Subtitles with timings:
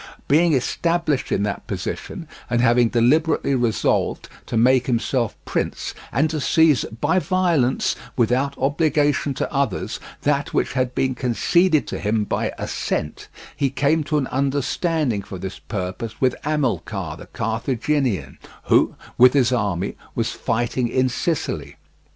[0.27, 6.41] Being established in that position, and having deliberately resolved to make himself prince and to
[6.41, 12.51] seize by violence, without obligation to others, that which had been conceded to him by
[12.57, 19.33] assent, he came to an understanding for this purpose with Amilcar, the Carthaginian, who, with
[19.33, 21.75] his army, was fighting in Sicily.